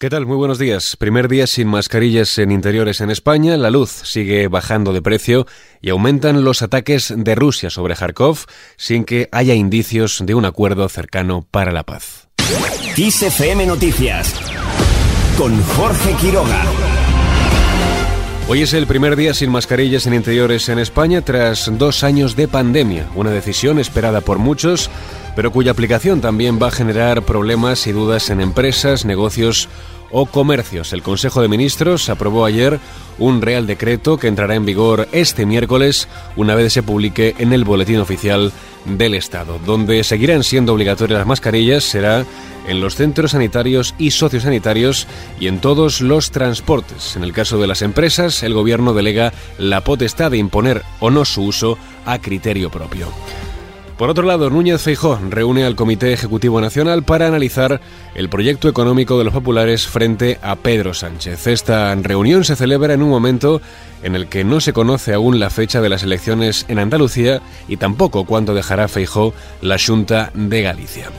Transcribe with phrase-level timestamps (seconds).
[0.00, 0.26] ¿Qué tal?
[0.26, 0.94] Muy buenos días.
[0.94, 3.56] Primer día sin mascarillas en interiores en España.
[3.56, 5.44] La luz sigue bajando de precio
[5.80, 8.44] y aumentan los ataques de Rusia sobre Kharkov
[8.76, 12.28] sin que haya indicios de un acuerdo cercano para la paz.
[13.66, 14.34] Noticias
[15.36, 16.62] con Jorge Quiroga.
[18.50, 22.46] Hoy es el primer día sin mascarillas en interiores en España tras dos años de
[22.46, 24.90] pandemia, una decisión esperada por muchos
[25.38, 29.68] pero cuya aplicación también va a generar problemas y dudas en empresas, negocios
[30.10, 30.92] o comercios.
[30.92, 32.80] El Consejo de Ministros aprobó ayer
[33.20, 37.62] un Real Decreto que entrará en vigor este miércoles una vez se publique en el
[37.62, 38.52] Boletín Oficial
[38.84, 39.60] del Estado.
[39.64, 42.26] Donde seguirán siendo obligatorias las mascarillas será
[42.66, 45.06] en los centros sanitarios y sociosanitarios
[45.38, 47.14] y en todos los transportes.
[47.14, 51.24] En el caso de las empresas, el Gobierno delega la potestad de imponer o no
[51.24, 53.06] su uso a criterio propio.
[53.98, 57.80] Por otro lado, Núñez Feijó reúne al Comité Ejecutivo Nacional para analizar
[58.14, 61.48] el proyecto económico de los populares frente a Pedro Sánchez.
[61.48, 63.60] Esta reunión se celebra en un momento
[64.04, 67.76] en el que no se conoce aún la fecha de las elecciones en Andalucía y
[67.76, 71.10] tampoco cuándo dejará Feijó la Junta de Galicia.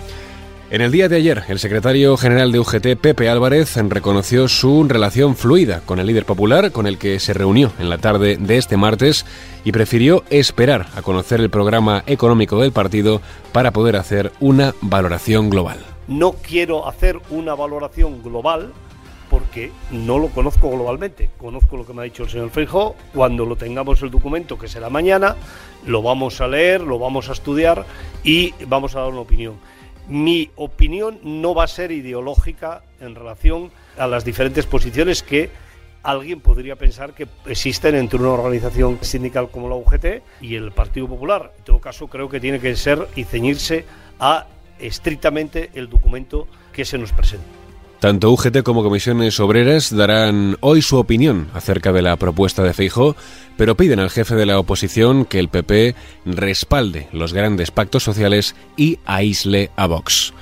[0.72, 5.36] En el día de ayer, el secretario general de UGT, Pepe Álvarez, reconoció su relación
[5.36, 8.78] fluida con el líder popular, con el que se reunió en la tarde de este
[8.78, 9.25] martes,
[9.66, 13.20] y prefirió esperar a conocer el programa económico del partido
[13.52, 15.80] para poder hacer una valoración global.
[16.08, 18.72] No quiero hacer una valoración global
[19.31, 21.31] porque no lo conozco globalmente.
[21.40, 22.95] Conozco lo que me ha dicho el señor Feijó.
[23.16, 25.36] Cuando lo tengamos el documento, que será mañana,
[25.88, 27.86] lo vamos a leer, lo vamos a estudiar
[28.23, 29.56] y vamos a dar una opinión
[30.10, 35.50] mi opinión no va a ser ideológica en relación a las diferentes posiciones que
[36.04, 41.08] alguien podría pensar que existen entre una organización sindical como la UGT y el Partido
[41.08, 41.54] Popular.
[41.58, 43.86] En todo caso, creo que tiene que ser y ceñirse
[44.20, 44.48] a
[44.80, 47.69] estrictamente el documento que se nos presenta.
[48.00, 53.17] Tanto UGT como comisiones obreras darán hoy su opinión acerca de la propuesta de Feijo,
[53.58, 58.56] pero piden al jefe de la oposición que el PP respalde los grandes pactos sociales
[58.78, 60.34] y aísle a Vox.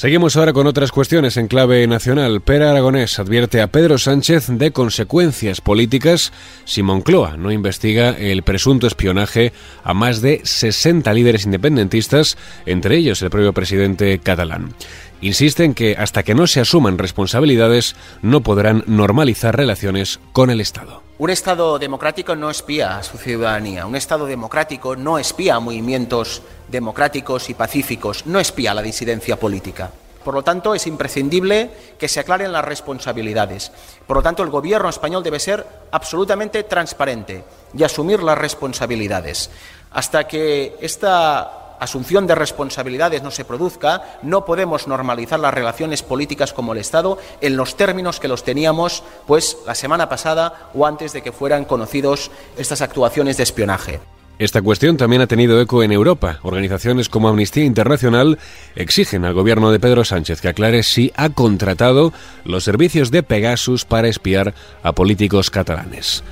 [0.00, 2.40] Seguimos ahora con otras cuestiones en clave nacional.
[2.40, 6.32] Pera Aragonés advierte a Pedro Sánchez de consecuencias políticas
[6.64, 9.52] si Moncloa no investiga el presunto espionaje
[9.84, 14.72] a más de 60 líderes independentistas, entre ellos el propio presidente catalán.
[15.20, 20.62] Insiste en que hasta que no se asuman responsabilidades no podrán normalizar relaciones con el
[20.62, 21.09] Estado.
[21.20, 23.84] Un Estado democrático no espía a su ciudadanía.
[23.84, 28.24] Un Estado democrático no espía a movimientos democráticos y pacíficos.
[28.24, 29.90] No espía la disidencia política.
[30.24, 33.70] Por lo tanto, es imprescindible que se aclaren las responsabilidades.
[34.06, 37.44] Por lo tanto, el Gobierno español debe ser absolutamente transparente
[37.76, 39.50] y asumir las responsabilidades.
[39.90, 46.52] Hasta que esta asunción de responsabilidades no se produzca, no podemos normalizar las relaciones políticas
[46.52, 51.12] como el Estado en los términos que los teníamos pues la semana pasada o antes
[51.12, 54.00] de que fueran conocidos estas actuaciones de espionaje.
[54.40, 56.38] Esta cuestión también ha tenido eco en Europa.
[56.42, 58.38] Organizaciones como Amnistía Internacional
[58.74, 62.14] exigen al gobierno de Pedro Sánchez que aclare si ha contratado
[62.44, 66.24] los servicios de Pegasus para espiar a políticos catalanes.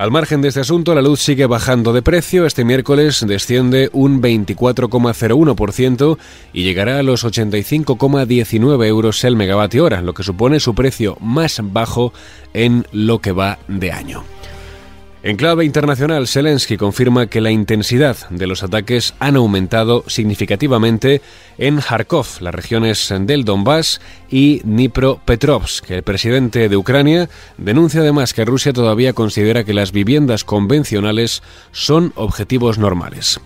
[0.00, 2.46] Al margen de este asunto, la luz sigue bajando de precio.
[2.46, 6.16] Este miércoles desciende un 24,01%
[6.54, 11.60] y llegará a los 85,19 euros el megavatio hora, lo que supone su precio más
[11.62, 12.14] bajo
[12.54, 14.24] en lo que va de año.
[15.22, 21.20] En clave internacional, Zelensky confirma que la intensidad de los ataques han aumentado significativamente
[21.58, 24.00] en Kharkov, las regiones del Donbass
[24.30, 25.90] y Dnipropetrovsk.
[25.90, 32.14] El presidente de Ucrania denuncia además que Rusia todavía considera que las viviendas convencionales son
[32.16, 33.40] objetivos normales.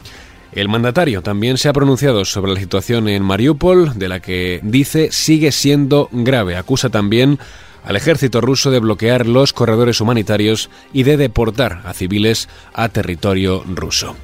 [0.53, 5.09] El mandatario también se ha pronunciado sobre la situación en Mariupol, de la que dice
[5.11, 6.56] sigue siendo grave.
[6.56, 7.41] Acusa también
[7.84, 13.62] al ejército ruso de bloquear los corredores humanitarios y de deportar a civiles a territorio
[13.67, 14.17] ruso.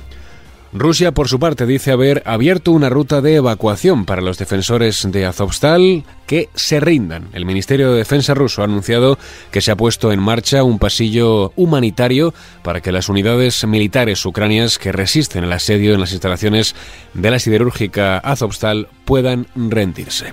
[0.73, 5.27] Rusia, por su parte, dice haber abierto una ruta de evacuación para los defensores de
[5.27, 7.29] Azovstal que se rindan.
[7.33, 9.19] El Ministerio de Defensa ruso ha anunciado
[9.51, 12.33] que se ha puesto en marcha un pasillo humanitario
[12.63, 16.77] para que las unidades militares ucranias que resisten el asedio en las instalaciones
[17.15, 20.33] de la siderúrgica Azovstal puedan rendirse.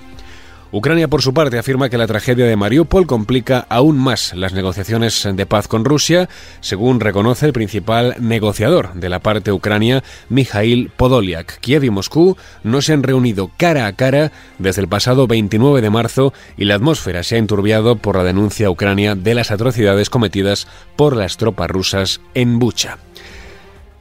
[0.71, 5.27] Ucrania, por su parte, afirma que la tragedia de Mariupol complica aún más las negociaciones
[5.31, 6.27] de paz con Rusia,
[6.59, 11.59] según reconoce el principal negociador de la parte ucrania, Mikhail Podolyak.
[11.61, 15.89] Kiev y Moscú no se han reunido cara a cara desde el pasado 29 de
[15.89, 20.67] marzo y la atmósfera se ha enturbiado por la denuncia ucrania de las atrocidades cometidas
[20.97, 22.97] por las tropas rusas en Bucha.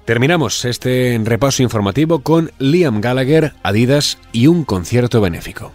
[0.04, 5.72] Terminamos este repaso informativo con Liam Gallagher, Adidas y un concierto benéfico.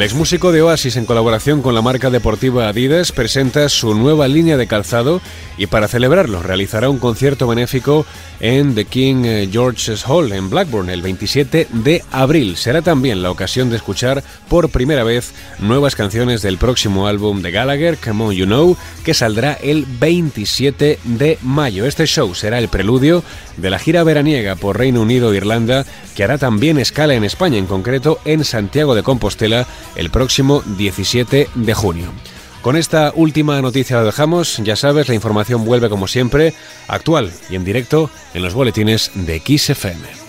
[0.00, 4.56] El exmúsico de Oasis, en colaboración con la marca deportiva Adidas, presenta su nueva línea
[4.56, 5.20] de calzado
[5.58, 8.06] y para celebrarlo realizará un concierto benéfico
[8.40, 12.56] en The King eh, George's Hall en Blackburn el 27 de abril.
[12.56, 17.50] Será también la ocasión de escuchar por primera vez nuevas canciones del próximo álbum de
[17.50, 21.84] Gallagher, Come On You Know, que saldrá el 27 de mayo.
[21.84, 23.22] Este show será el preludio
[23.60, 25.84] de la gira veraniega por Reino Unido e Irlanda,
[26.14, 29.66] que hará también escala en España, en concreto en Santiago de Compostela
[29.96, 32.12] el próximo 17 de junio.
[32.62, 36.52] Con esta última noticia lo dejamos, ya sabes, la información vuelve como siempre,
[36.88, 40.19] actual y en directo en los boletines de XFM.